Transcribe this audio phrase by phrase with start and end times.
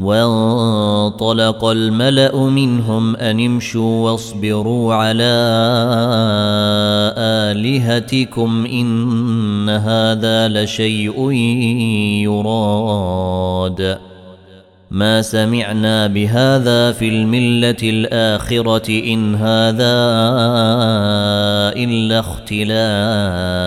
[0.00, 5.36] وانطلق الملأ منهم أن امشوا واصبروا على
[7.18, 11.30] آلهتكم إن هذا لشيء
[12.22, 13.98] يراد.
[14.90, 19.96] ما سمعنا بهذا في الملة الآخرة إن هذا
[21.76, 23.66] إلا اختلاق.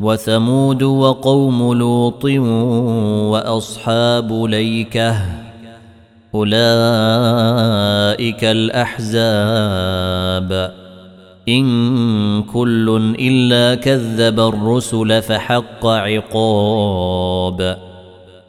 [0.00, 2.24] وثمود وقوم لوط
[3.32, 5.16] وأصحاب ليكة
[6.34, 6.54] أولئك
[8.44, 9.72] الأحزاب.
[11.48, 17.78] إن كل إلا كذب الرسل فحق عقاب.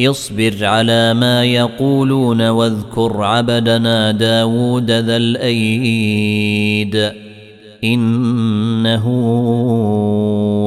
[0.00, 7.12] اصبر على ما يقولون واذكر عبدنا داود ذا الأيد
[7.84, 9.06] إنه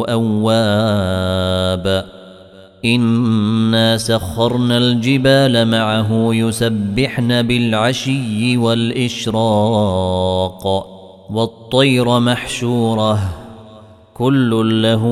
[0.10, 2.06] أواب.
[2.86, 9.38] إنا سخرنا الجبال معه يسبحن بالعشي والإشراق
[11.30, 13.20] والطير محشوره
[14.14, 15.04] كل له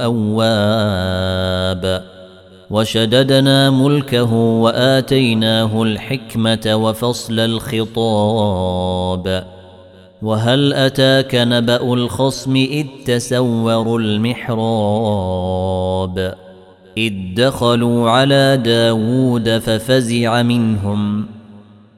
[0.00, 2.11] أواب.
[2.72, 9.24] وشددنا ملكه وآتيناه الحكمة وفصل الخطاب.
[10.22, 15.54] وهل أتاك نبأ الخصم إذ تسوروا المحراب؟
[16.96, 21.26] إذ دخلوا على داود ففزع منهم.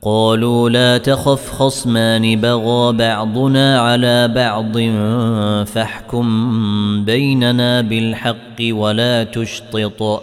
[0.03, 4.79] قالوا لا تخف خصمان بغى بعضنا على بعض
[5.69, 10.23] فاحكم بيننا بالحق ولا تشطط.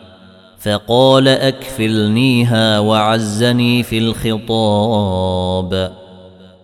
[0.63, 5.91] فقال أكفلنيها وعزني في الخطاب.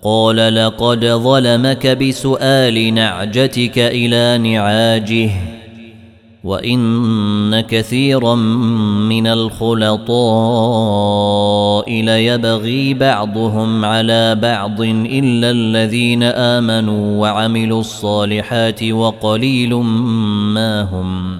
[0.03, 5.29] قال لقد ظلمك بسؤال نعجتك إلى نعاجه
[6.43, 10.01] وإن كثيرا من الخلطاء
[12.01, 19.75] ليبغي بعضهم على بعض إلا الذين آمنوا وعملوا الصالحات وقليل
[20.53, 21.39] ما هم.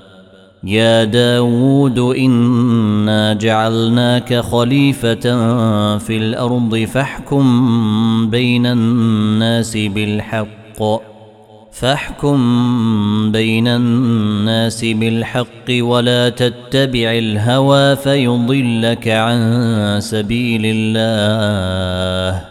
[0.63, 5.15] يا داود إنا جعلناك خليفة
[5.97, 10.47] في الأرض فاحكم بين الناس بالحق
[11.71, 12.41] فاحكم
[13.31, 22.50] بين الناس بالحق ولا تتبع الهوى فيضلك عن سبيل الله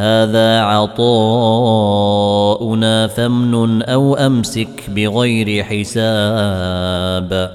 [0.00, 1.06] هذا عطاؤنا
[3.06, 7.50] فامنن أو أمسك بغير حساب.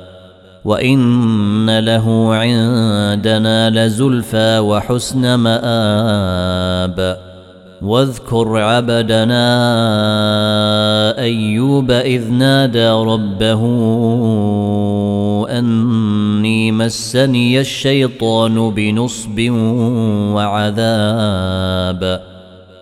[0.65, 7.17] وإن له عندنا لزلفى وحسن مآب.
[7.81, 9.45] واذكر عبدنا
[11.19, 13.61] أيوب إذ نادى ربه
[15.49, 19.49] أني مسني الشيطان بنصب
[20.35, 22.21] وعذاب.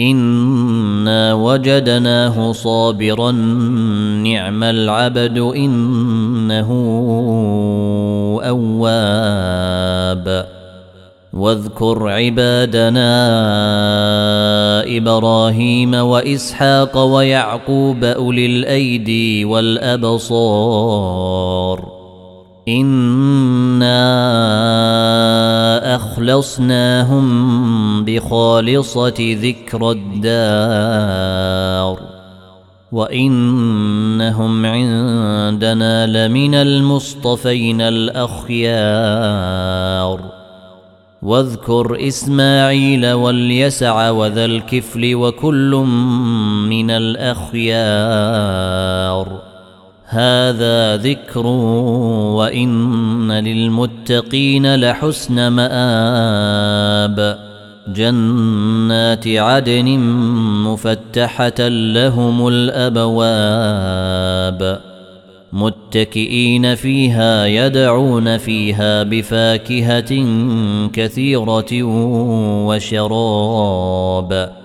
[0.00, 3.30] انا وجدناه صابرا
[4.22, 6.70] نعم العبد انه
[8.48, 10.46] اواب
[11.32, 13.08] واذكر عبادنا
[14.96, 20.98] إبراهيم واسحاق ويعقوب اولي الايدي والابصار
[22.68, 23.94] انا
[25.96, 27.24] اخلصناهم
[28.04, 31.38] بخالصه ذكر الدار
[32.92, 39.28] وانهم عندنا لمن المصطفين الاخيار
[41.22, 45.70] واذكر اسماعيل واليسع وذا الكفل وكل
[46.68, 48.28] من الاخيار
[50.10, 51.46] هذا ذكر
[52.36, 57.38] وإن للمتقين لحسن مآب.
[57.88, 59.98] جنات عدن
[60.64, 63.68] مفتحة لهم الأبواب.
[65.52, 70.26] متكئين فيها يدعون فيها بفاكهة
[70.92, 71.82] كثيرة
[72.66, 74.57] وشراب.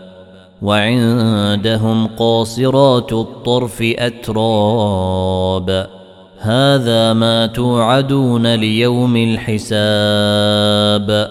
[0.64, 5.88] وعندهم قاصرات الطرف أتراب.
[6.40, 11.30] هذا ما توعدون ليوم الحساب.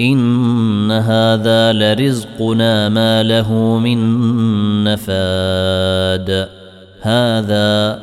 [0.00, 3.98] إن هذا لرزقنا ما له من
[4.84, 6.48] نفاد.
[7.00, 7.98] هذا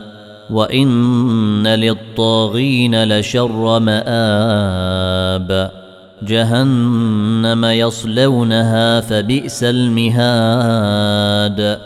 [0.50, 5.85] وإن للطاغين لشر مآب.
[6.24, 11.80] جهنم يصلونها فبئس المهاد.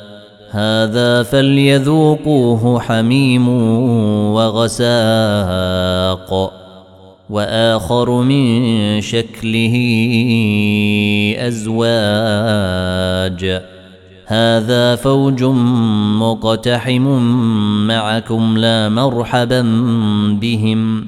[0.51, 3.49] هذا فليذوقوه حميم
[4.33, 4.99] وغساق
[7.29, 9.75] وآخر من شكله
[11.39, 11.81] أزواج.
[14.25, 15.43] هذا فوج
[16.19, 17.07] مقتحم
[17.87, 19.61] معكم لا مرحبا
[20.41, 21.07] بهم.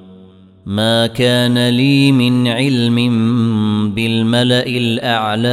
[0.65, 2.95] ما كان لي من علم
[3.95, 5.49] بالملا الاعلى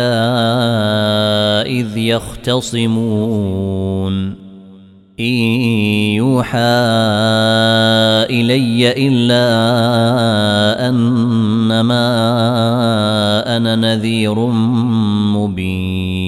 [1.67, 3.49] اذ يختصمون
[5.21, 5.25] ان
[6.15, 6.59] يوحى
[8.31, 9.49] الي الا
[10.89, 12.09] انما
[13.57, 14.39] أنا نذير
[15.37, 16.28] مبين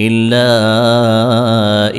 [0.00, 0.46] إلا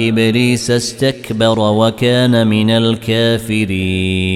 [0.08, 4.32] إبليس استكبر وكان من الكافرين.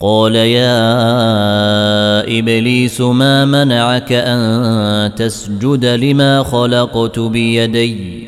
[0.00, 0.78] قال يا
[2.38, 8.26] إبليس ما منعك أن تسجد لما خلقت بيدي؟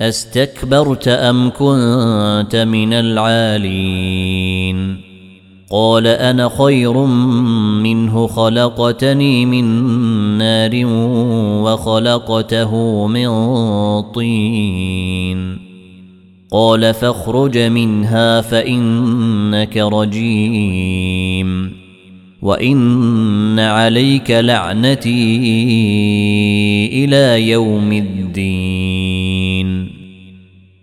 [0.00, 4.35] أستكبرت أم كنت من العالين؟
[5.70, 6.92] قال أنا خير
[7.82, 9.64] منه خلقتني من
[10.38, 10.70] نار
[11.64, 13.28] وخلقته من
[14.02, 15.58] طين.
[16.50, 21.72] قال فاخرج منها فإنك رجيم.
[22.42, 25.36] وإن عليك لعنتي
[27.04, 28.95] إلى يوم الدين.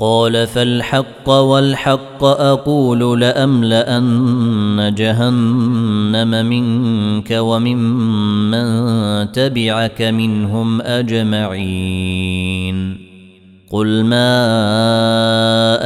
[0.00, 8.62] قال فالحق والحق أقول لأملأن جهنم منك وممن
[9.32, 12.28] تبعك منهم أجمعين.
[13.70, 14.30] قل ما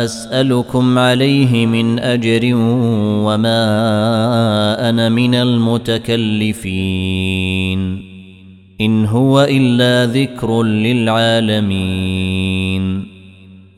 [0.04, 2.40] أسألكم عليه من أجر
[3.24, 3.64] وما
[4.88, 6.52] أنا من المتكلفين.
[8.80, 12.21] إن هو إلا ذكر للعالمين.